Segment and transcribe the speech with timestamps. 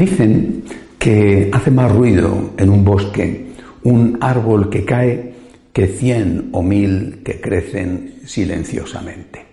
[0.00, 0.64] Dicen
[0.98, 3.52] que hace más ruido en un bosque
[3.82, 5.34] un árbol que cae
[5.74, 9.44] que cien o mil que crecen silenciosamente.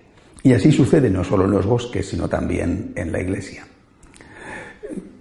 [0.44, 3.68] Y así sucede no solo en los bosques, sino también en la iglesia.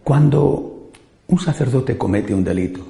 [0.05, 0.93] Cuando
[1.27, 2.87] un sacerdote comete un delito,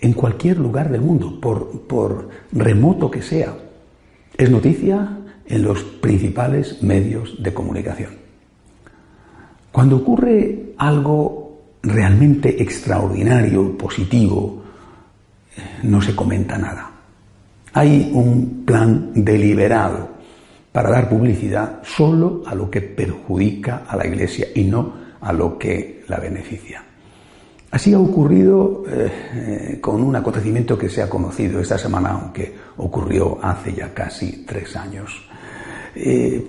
[0.00, 3.52] en cualquier lugar del mundo, por, por remoto que sea,
[4.36, 8.27] es noticia en los principales medios de comunicación.
[9.72, 14.62] Cuando ocurre algo realmente extraordinario, positivo,
[15.82, 16.90] no se comenta nada.
[17.72, 20.08] Hay un plan deliberado
[20.72, 25.58] para dar publicidad solo a lo que perjudica a la Iglesia y no a lo
[25.58, 26.82] que la beneficia.
[27.70, 32.54] Así ha ocurrido eh, eh, con un acontecimiento que se ha conocido esta semana, aunque
[32.78, 35.28] ocurrió hace ya casi tres años.
[36.00, 36.46] Eh,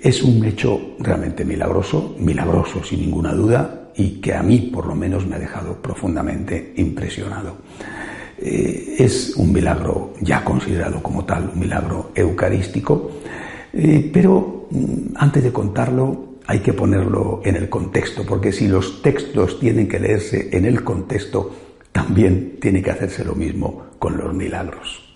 [0.00, 4.94] es un hecho realmente milagroso, milagroso sin ninguna duda, y que a mí por lo
[4.94, 7.56] menos me ha dejado profundamente impresionado.
[8.36, 13.12] es un milagro ya considerado como tal, un milagro eucarístico,
[14.12, 19.58] pero mm, antes de contarlo hay que ponerlo en el contexto, porque si los textos
[19.58, 21.50] tienen que leerse en el contexto,
[21.92, 25.13] también tiene que hacerse lo mismo con los milagros.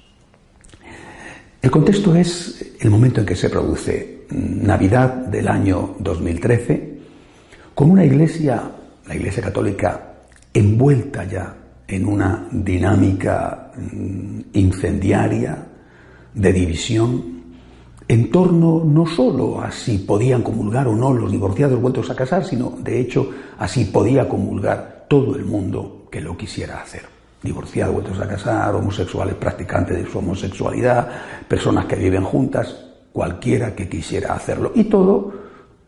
[1.69, 6.99] El contexto es el momento en que se produce Navidad del año 2013,
[7.75, 8.71] con una iglesia,
[9.07, 10.15] la Iglesia Católica,
[10.55, 11.55] envuelta ya
[11.87, 15.67] en una dinámica mm, incendiaria
[16.33, 17.43] de división,
[18.09, 22.47] en torno no solo a si podían comulgar o no los divorciados vueltos a casar,
[22.47, 27.18] sino de hecho a si podía comulgar todo el mundo que lo quisiera hacer.
[27.43, 31.09] Divorciados vueltos a casar, homosexuales practicantes de su homosexualidad,
[31.47, 34.73] personas que viven juntas, cualquiera que quisiera hacerlo.
[34.75, 35.33] Y todo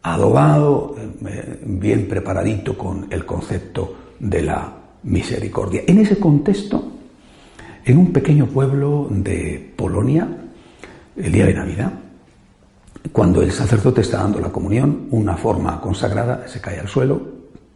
[0.02, 0.96] adobado,
[1.26, 4.72] eh, bien preparadito con el concepto de la
[5.02, 5.82] misericordia.
[5.86, 6.82] En ese contexto,
[7.84, 10.28] en un pequeño pueblo de Polonia,
[11.16, 11.92] el día de Navidad,
[13.12, 17.20] cuando el sacerdote está dando la comunión, una forma consagrada se cae al suelo,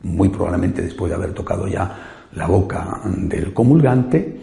[0.03, 4.41] muy probablemente después de haber tocado ya la boca del comulgante,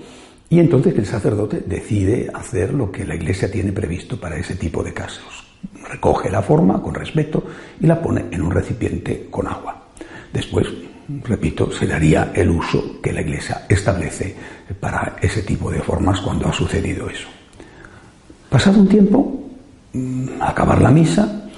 [0.50, 4.84] y entonces el sacerdote decide hacer lo que la Iglesia tiene previsto para ese tipo
[4.84, 5.46] de casos.
[5.90, 7.44] Recoge la forma con respeto
[7.80, 9.86] y la pone en un recipiente con agua.
[10.34, 10.68] Después,
[11.24, 14.36] repito, se daría el uso que la Iglesia establece
[14.80, 17.28] para ese tipo de formas cuando ha sucedido eso.
[18.50, 19.42] Pasado un tiempo,
[19.94, 21.50] Mm, acabar la misa,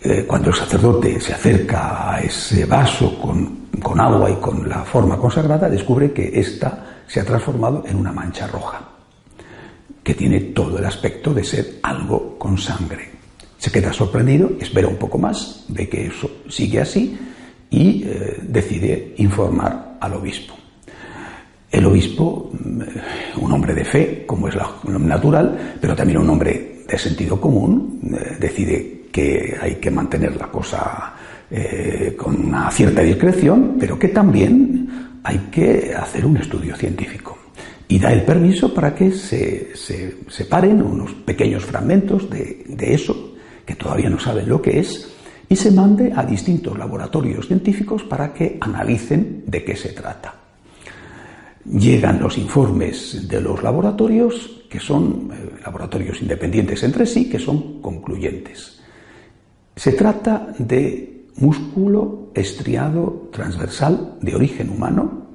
[0.00, 4.84] eh, cuando el sacerdote se acerca a ese vaso con, con agua y con la
[4.84, 8.80] forma consagrada, descubre que ésta se ha transformado en una mancha roja,
[10.02, 13.10] que tiene todo el aspecto de ser algo con sangre.
[13.58, 17.18] Se queda sorprendido, espera un poco más, ve que eso sigue así
[17.70, 20.54] y eh, decide informar al obispo.
[21.70, 26.98] El obispo, mm, un hombre de fe, como es natural, pero también un hombre de
[26.98, 28.97] sentido común eh, decide
[29.60, 31.14] hay que mantener la cosa
[31.50, 37.38] eh, con una cierta discreción, pero que también hay que hacer un estudio científico.
[37.88, 39.74] Y da el permiso para que se,
[40.28, 43.34] separen unos pequeños fragmentos de, de eso,
[43.64, 45.14] que todavía no saben lo que es,
[45.48, 50.34] y se mande a distintos laboratorios científicos para que analicen de qué se trata.
[51.64, 57.80] Llegan los informes de los laboratorios que son eh, laboratorios independientes entre sí, que son
[57.80, 58.77] concluyentes.
[59.78, 65.28] Se trata de músculo estriado transversal de origen humano,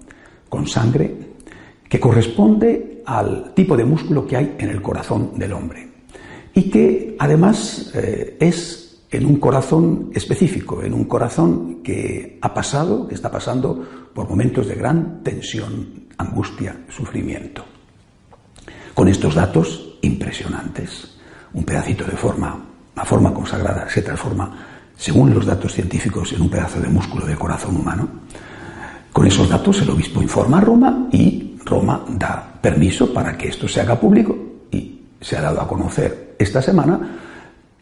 [0.50, 1.16] con sangre,
[1.88, 5.88] que corresponde al tipo de músculo que hay en el corazón del hombre
[6.54, 13.08] y que además eh, es en un corazón específico, en un corazón que ha pasado,
[13.08, 17.64] que está pasando por momentos de gran tensión, angustia, sufrimiento
[18.94, 21.18] con estos datos impresionantes.
[21.54, 24.52] Un pedacito de forma, la forma consagrada, se transforma,
[24.96, 28.08] según los datos científicos, en un pedazo de músculo de corazón humano.
[29.12, 33.68] Con esos datos el obispo informa a Roma y Roma da permiso para que esto
[33.68, 34.36] se haga público
[34.72, 37.20] y se ha dado a conocer esta semana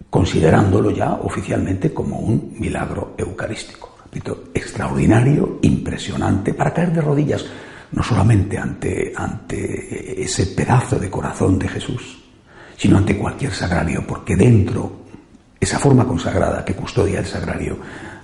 [0.10, 3.96] considerándolo ya oficialmente como un milagro eucarístico.
[4.04, 7.46] Repito, extraordinario, impresionante, para caer de rodillas
[7.94, 12.22] no solamente ante, ante ese pedazo de corazón de Jesús,
[12.78, 15.01] sino ante cualquier sagrario, porque dentro,
[15.62, 17.78] esa forma consagrada que custodia el sagrario,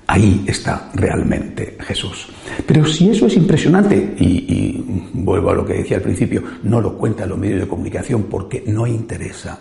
[0.08, 2.28] ahí está realmente Jesús.
[2.66, 6.98] Pero si eso es impresionante, y, vuelvo a lo que decía al principio, no lo
[6.98, 9.60] cuentan los medios de comunicación porque no interesa,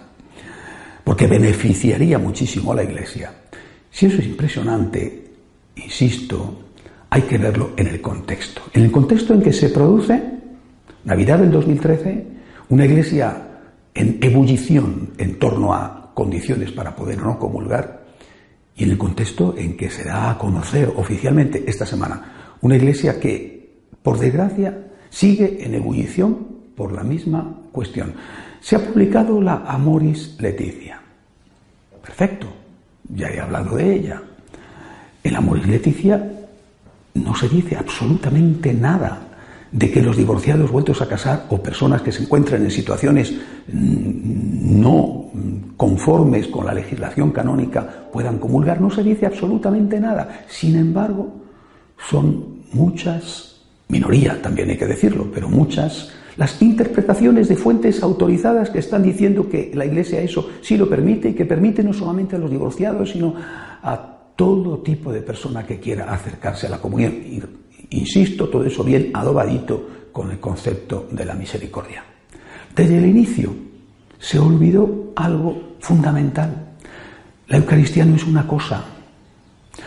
[1.05, 3.32] porque beneficiaría muchísimo a la Iglesia.
[3.90, 5.32] Si eso es impresionante,
[5.76, 6.62] insisto,
[7.11, 8.62] hay que verlo en el contexto.
[8.72, 10.22] En el contexto en que se produce,
[11.05, 12.26] Navidad del 2013,
[12.69, 13.43] una iglesia
[13.94, 18.06] en ebullición en torno a condiciones para poder no comulgar,
[18.74, 23.20] y en el contexto en que se da a conocer oficialmente esta semana una iglesia
[23.20, 28.14] que, por desgracia, sigue en ebullición por la misma cuestión.
[28.60, 31.02] Se ha publicado la Amoris Leticia.
[32.02, 32.46] Perfecto,
[33.10, 34.22] ya he hablado de ella.
[35.22, 36.32] En la Amoris Leticia
[37.12, 39.25] no se dice absolutamente nada
[39.76, 43.34] de que los divorciados vueltos a casar o personas que se encuentran en situaciones
[43.70, 45.26] mm, no
[45.76, 50.46] conformes con la legislación canónica puedan comulgar, no se dice absolutamente nada.
[50.49, 51.31] Sin embargo,
[52.08, 58.79] son muchas, minoría también hay que decirlo, pero muchas las interpretaciones de fuentes autorizadas que
[58.79, 62.38] están diciendo que la Iglesia eso sí lo permite y que permite no solamente a
[62.38, 63.34] los divorciados, sino
[63.82, 67.14] a todo tipo de persona que quiera acercarse a la comunión.
[67.90, 72.02] Insisto, todo eso bien adobadito con el concepto de la misericordia.
[72.74, 73.54] Desde el inicio
[74.18, 76.74] se olvidó algo fundamental.
[77.48, 78.82] La Eucaristía no es una cosa,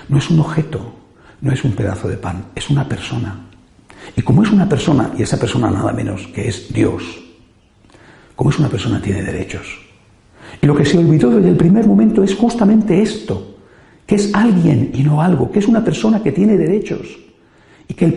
[0.07, 0.93] no es un objeto,
[1.41, 3.47] no es un pedazo de pan, es una persona.
[4.15, 7.03] Y como es una persona, y esa persona nada menos que es Dios,
[8.35, 9.67] como es una persona tiene derechos.
[10.61, 13.57] Y lo que se olvidó desde el primer momento es justamente esto,
[14.05, 17.28] que es alguien y no algo, que es una persona que tiene derechos
[17.89, 18.13] y que el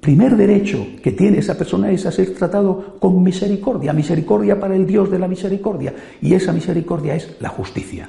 [0.00, 4.86] primer derecho que tiene esa persona es a ser tratado con misericordia, misericordia para el
[4.86, 5.92] Dios de la misericordia,
[6.22, 8.08] y esa misericordia es la justicia.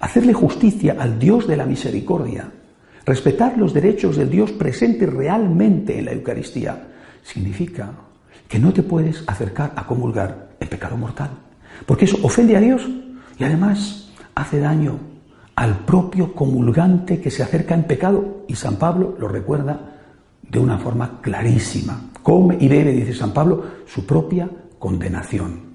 [0.00, 2.50] Hacerle justicia al Dios de la misericordia,
[3.04, 6.88] respetar los derechos del Dios presente realmente en la Eucaristía,
[7.22, 7.92] significa
[8.48, 11.30] que no te puedes acercar a comulgar el pecado mortal,
[11.84, 12.88] porque eso ofende a Dios
[13.38, 14.98] y además hace daño
[15.54, 18.44] al propio comulgante que se acerca en pecado.
[18.48, 19.93] Y San Pablo lo recuerda
[20.54, 22.10] de una forma clarísima.
[22.22, 24.48] Come y bebe, dice San Pablo, su propia
[24.78, 25.74] condenación.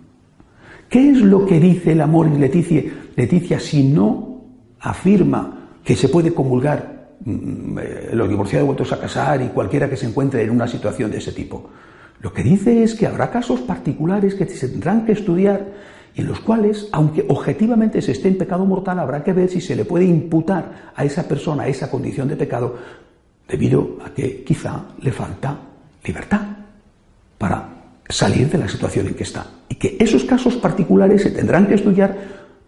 [0.87, 2.81] ¿Qué es lo que dice el amor en Leticia,
[3.15, 4.45] Leticia si no
[4.79, 9.97] afirma que se puede comulgar mm, eh, los divorciados vueltos a casar y cualquiera que
[9.97, 11.69] se encuentre en una situación de ese tipo?
[12.21, 15.73] Lo que dice es que habrá casos particulares que se tendrán que estudiar
[16.15, 19.75] en los cuales, aunque objetivamente se esté en pecado mortal, habrá que ver si se
[19.75, 22.75] le puede imputar a esa persona esa condición de pecado
[23.49, 25.57] debido a que quizá le falta
[26.05, 26.41] libertad
[27.37, 27.69] para
[28.07, 29.45] salir de la situación en que está.
[29.67, 32.15] Y que esos casos particulares se tendrán que estudiar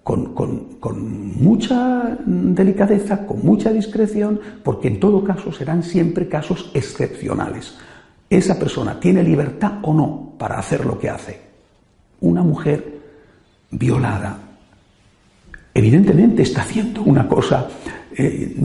[0.04, 7.78] con, con, mucha delicadeza, con mucha discreción, porque en todo caso serán siempre casos excepcionales.
[8.30, 11.42] Esa persona tiene libertad o no para hacer lo que hace.
[12.22, 13.00] Una mujer
[13.70, 14.38] violada,
[15.74, 17.68] evidentemente está haciendo una cosa
[18.18, 18.56] eh,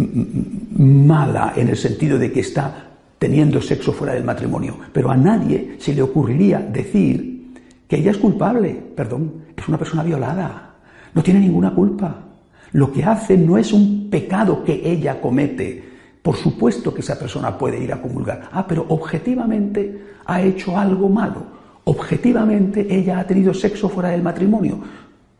[0.79, 2.85] mala en el sentido de que está
[3.19, 7.55] teniendo sexo fuera del matrimonio, pero a nadie se le ocurriría decir
[7.89, 10.75] que ella es culpable, perdón, es una persona violada,
[11.15, 12.23] no tiene ninguna culpa.
[12.73, 15.83] Lo que hace no es un pecado que ella comete.
[16.21, 18.51] Por supuesto que esa persona puede ir a comulgar.
[18.53, 24.79] Ah, pero objetivamente ha hecho algo malo objetivamente ella ha tenido sexo fuera del matrimonio.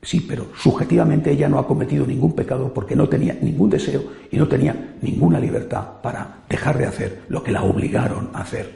[0.07, 4.37] Sí, pero subjetivamente ella no ha cometido ningún pecado porque no tenía ningún deseo y
[4.37, 8.73] no tenía ninguna libertad para dejar de hacer lo que la obligaron a hacer.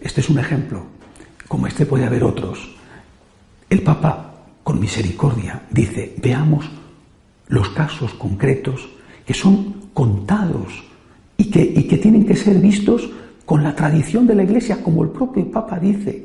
[0.00, 0.82] Este es un ejemplo.
[1.46, 2.74] Como este puede haber otros.
[3.68, 6.64] El Papa, con misericordia, dice, veamos
[7.48, 8.88] los casos concretos
[9.26, 10.82] que son contados
[11.36, 13.10] y que, y que tienen que ser vistos
[13.44, 16.24] con la tradición de la Iglesia, como el propio Papa dice.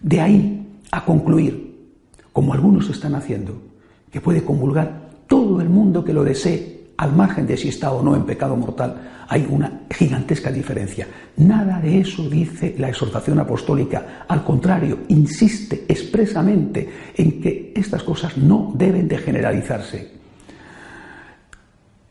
[0.00, 1.90] De ahí a concluir,
[2.32, 3.71] como algunos están haciendo,
[4.12, 8.02] que puede convulgar todo el mundo que lo desee, al margen de si está o
[8.02, 11.08] no en pecado mortal, hay una gigantesca diferencia.
[11.38, 14.26] Nada de eso dice la exhortación apostólica.
[14.28, 20.12] Al contrario, insiste expresamente en que estas cosas no deben de generalizarse.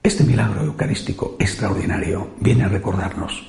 [0.03, 3.47] Este milagro eucarístico extraordinario viene a recordarnos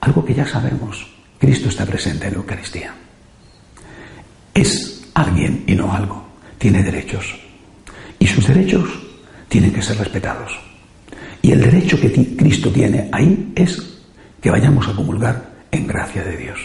[0.00, 1.12] algo que ya sabemos.
[1.38, 2.94] Cristo está presente en la Eucaristía
[4.60, 6.24] es alguien y no algo.
[6.58, 7.38] Tiene derechos.
[8.18, 8.88] Y sus derechos
[9.48, 10.58] tienen que ser respetados.
[11.42, 14.00] Y el derecho que Cristo tiene ahí es
[14.40, 16.58] que vayamos a comulgar en gracia de Dios.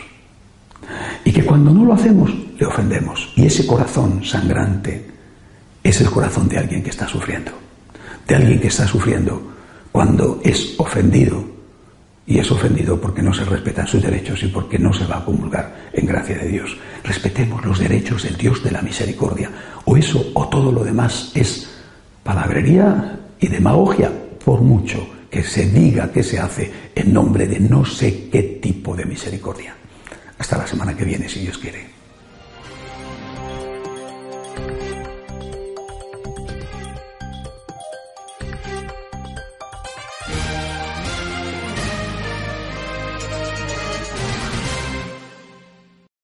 [1.24, 3.32] Y que cuando no lo hacemos, le ofendemos.
[3.36, 5.10] Y ese corazón sangrante
[5.84, 7.52] es el corazón de alguien que está sufriendo.
[8.28, 9.54] De alguien que está sufriendo
[9.92, 11.53] cuando es ofendido
[12.26, 15.26] y es ofendido porque no se respetan sus derechos y porque no se va a
[15.26, 16.78] comulgar en gracia de Dios.
[17.04, 19.50] Respetemos los derechos del Dios de la misericordia.
[19.86, 21.70] O eso o todo lo demás es
[22.24, 24.12] palabrería y demagogia,
[24.44, 28.96] por mucho que se diga que se hace en nombre de no sé qué tipo
[28.96, 29.76] de misericordia.
[30.38, 32.03] Hasta la semana que viene, si Dios quiere.